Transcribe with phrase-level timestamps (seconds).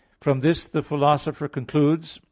[0.19, 2.19] From this the Philosopher concludes (Metaph.